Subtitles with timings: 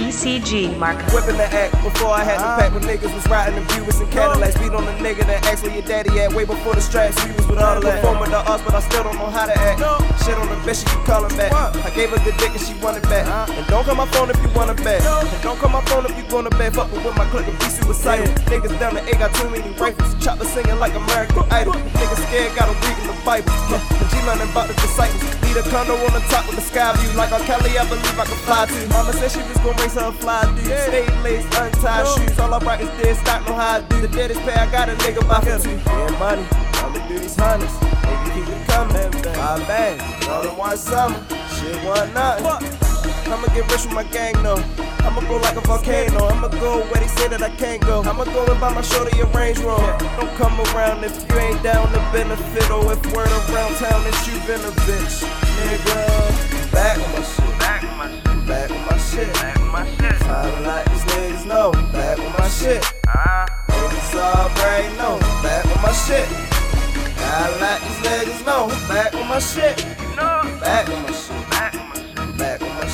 [0.00, 1.04] BCG, Marco.
[1.12, 4.10] Whipping the act before I had to pack when niggas was riding the Buicks and
[4.10, 4.56] Cadillacs.
[4.56, 7.20] Beat on the nigga that asked where your daddy at way before the straps.
[7.20, 8.00] We was with all that.
[8.00, 9.76] Performing the arts, but I still don't know how to act.
[10.24, 11.52] Shit on the bitch, she keep calling back.
[11.52, 13.28] I gave her good dick and she wanted back.
[13.52, 15.04] And don't call my phone if you want it back.
[15.04, 16.72] And don't call my phone if you gonna bed.
[16.72, 18.24] Fucking with my clique and be suicidal.
[18.48, 20.16] Niggas down the A got too many rifles.
[20.24, 21.76] Chopper singing like American Idol.
[21.76, 23.52] Niggas scared, got a read in the Bible.
[23.52, 25.09] And G learning about the disciples.
[25.60, 27.12] A condo on the top with the sky view.
[27.18, 27.40] Like R.
[27.40, 28.88] Kelly, I believe I can fly too.
[28.88, 30.64] Mama said she was gonna raise her fly dude.
[30.64, 32.38] Stay lace, untied shoes.
[32.38, 34.00] All I rock is dead stock, know how I do.
[34.00, 35.76] The deadest pay, I got a nigga by for two.
[35.76, 36.46] Yeah, money.
[36.80, 37.72] I'ma do these hundreds.
[37.72, 39.12] Nigga keep it coming.
[39.34, 40.28] Five bags.
[40.28, 41.26] All in one summer.
[41.28, 42.89] Shit, one nothing.
[43.30, 44.62] I'ma get rich with my gang, though.
[45.06, 46.26] I'ma go like a volcano.
[46.26, 48.02] I'ma go where they say that I can't go.
[48.02, 49.96] I'ma go and buy my shorty a Range Rover.
[50.18, 52.70] Don't come around if you ain't down to benefit.
[52.70, 55.22] Or if word around town that you been a bitch.
[55.62, 57.58] Nigga, back on my shit.
[57.58, 58.46] Back with my shit.
[58.46, 59.32] Back on my shit.
[59.34, 60.20] Back with my shit.
[60.26, 61.72] Time to let these niggas know.
[61.92, 62.84] Back on my shit.
[63.06, 65.18] Ah, Niggas already know.
[65.42, 66.28] Back on my shit.
[67.16, 68.68] Gotta let these niggas know.
[68.88, 69.78] Back on my shit.
[70.16, 70.42] know.
[70.60, 71.50] Back on my shit.
[71.50, 71.79] Back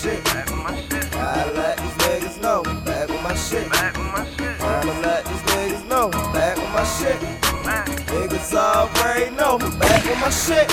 [0.00, 0.24] shit.
[0.24, 1.10] Back with my shit.
[1.10, 2.62] Gotta let these niggas know.
[2.84, 3.64] Back on my shit.
[3.64, 4.60] With my shit.
[4.60, 6.10] I'ma let these niggas know.
[6.32, 7.20] Back on my shit.
[8.08, 9.58] Niggas already know.
[9.78, 10.68] Back on my shit.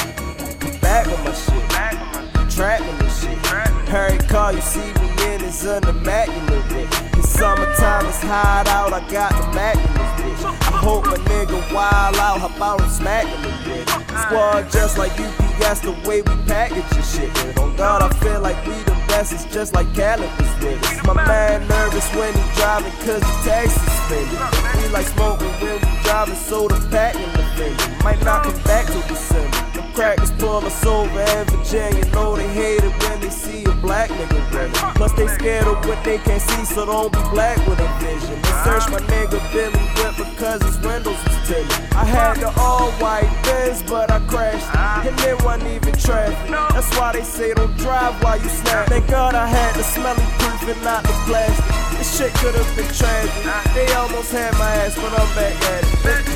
[0.81, 1.69] Back on my shit.
[1.69, 2.49] Back with my shit.
[2.55, 3.43] Trapping this shit.
[3.43, 3.85] Trapping.
[3.87, 7.17] Hurry car, you see me in is unimmaculate with.
[7.17, 9.96] It's summertime, it's hot out, I got the Mac
[10.43, 13.89] hope a nigga wild out, how about him smacking the bitch?
[14.23, 17.33] Squad just like UPS, the way we package your shit.
[17.33, 21.05] But on God, I feel like we the best, it's just like Khaled with us.
[21.05, 24.81] My man nervous when he driving, cause the tax suspended.
[24.81, 28.03] We like smoking when we driving, so the the fender.
[28.03, 29.66] Might not come back till December.
[30.07, 32.05] Crackers pull us over in Virginia.
[32.11, 34.95] Know they hate it when they see a black nigga.
[34.95, 38.41] Plus they scared of what they can't see, so don't be black with a vision.
[38.41, 41.91] They search my nigga Billy Whip because his windows was tinted.
[41.91, 44.73] I had the all white Benz, but I crashed.
[45.05, 46.37] And it wasn't even traffic.
[46.71, 48.87] That's why they say don't drive while you snap.
[48.87, 51.65] Thank God I had the smelly proof and not the plastic.
[51.97, 53.33] This shit could have been tragic.
[53.75, 56.26] They almost had my ass, but I'm back at it.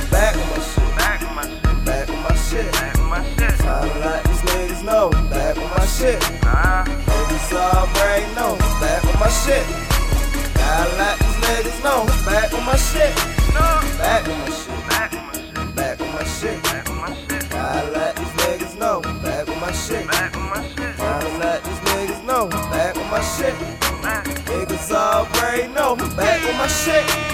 [6.52, 6.58] Shit.
[6.58, 8.56] Ah, Niggas already know.
[8.80, 9.66] Back on my shit.
[10.56, 12.06] Gotta let these niggas know.
[12.26, 13.16] Back on my shit.
[13.54, 13.82] no.
[13.98, 16.64] Back on my shit.
[16.64, 17.50] Back on my shit.
[17.50, 19.02] Gotta let these niggas know.
[19.24, 20.08] Back on my shit.
[20.08, 20.98] Back with my shit.
[20.98, 22.48] To let these niggas know.
[22.50, 23.54] Back on my shit.
[24.52, 25.96] Niggas already know.
[26.16, 27.31] Back on my shit.